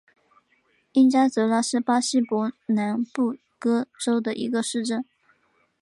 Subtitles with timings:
[0.93, 5.05] 因加泽拉是巴西伯南布哥州的一个市镇。